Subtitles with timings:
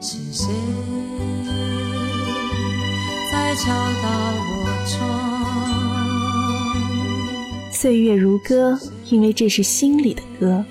[0.00, 0.46] 是谁
[3.32, 5.00] 在敲打我窗？
[7.72, 8.78] 岁月如歌，
[9.08, 10.64] 因为这是心里的歌，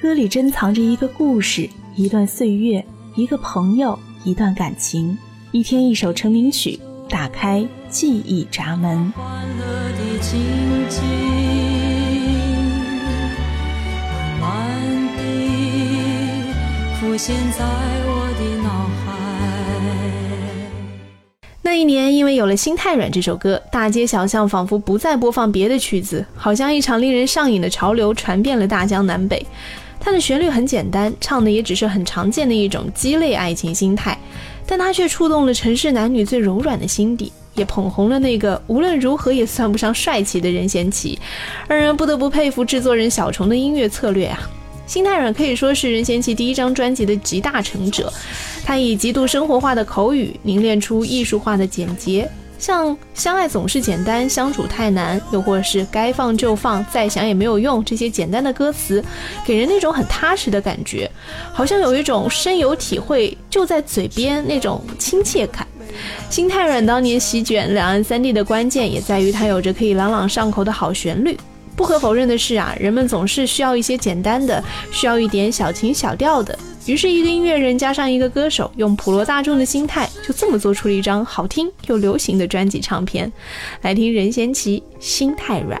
[0.00, 2.84] 歌里珍藏着一个故事，一段岁月，
[3.16, 5.18] 一个朋友，一段感情。
[5.52, 6.78] 一天一首成名曲，
[7.08, 9.10] 打开记忆闸门。
[9.12, 10.40] 欢乐的情
[10.88, 11.02] 景，
[14.40, 14.80] 慢慢
[15.16, 15.22] 地
[17.00, 17.64] 浮现在
[21.80, 29.46] 一年，因为有了《心太软》这首歌，大街小巷仿佛不再播放别的曲子，好像一场令人上瘾的潮流传遍了大江南北。
[29.98, 34.18] 它的旋律很简单，唱的也只是很常见的一种鸡肋爱情心态。
[34.66, 41.18] 但它却触动了城市男女最柔软的心底，也捧红了那个无论如何也算不上帅气的任贤齐，
[41.66, 44.38] 让人不得不佩服制作人小虫的音乐策略啊！
[44.90, 48.12] 《心太软》可以说是任贤齐第一张专辑的集大成者，
[48.64, 52.28] 他以极度生活化的口语凝练出艺术化的简洁。
[52.58, 59.00] 像相爱总是简单，相处太难，又或是该放就放，再想也没有用，这些简单的歌词，
[59.46, 61.08] 给人那种很踏实的感觉，
[61.52, 65.64] 好像有一种深有体会就在嘴边那种亲切感。
[66.28, 71.38] 心太软当年席卷两岸三地的关键，也在于它有着可以朗朗上口的好旋律。
[71.80, 76.56] 不可否认的是啊，人们总是需要一些简单的，需要一点小情小调的。
[76.84, 83.32] 于是，一个音乐人加上一个歌手，用普罗大众的心态，就这么做出了一张好听又流行的专辑唱片。
[83.80, 85.80] 来听任贤齐《心太软》。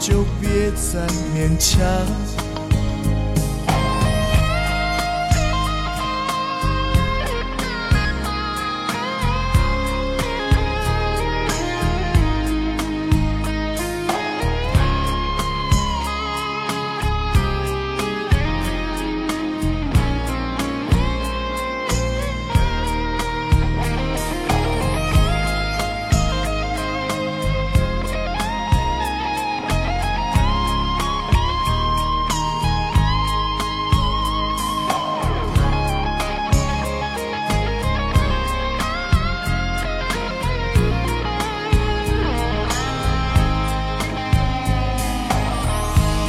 [0.00, 2.49] 就别再勉强。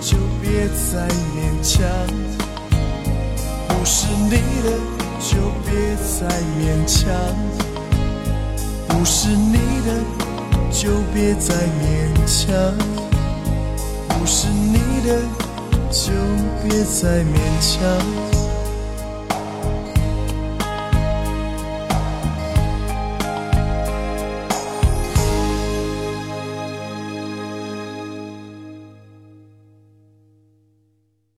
[0.00, 1.82] 就别再勉强，
[3.68, 4.30] 不是你
[4.62, 4.68] 的
[5.20, 6.28] 就别再
[6.58, 7.04] 勉强，
[8.88, 9.54] 不是你
[9.84, 9.88] 的
[10.70, 12.74] 就别再勉强，
[14.08, 15.20] 不是你的
[15.90, 16.12] 就
[16.62, 18.35] 别再勉强。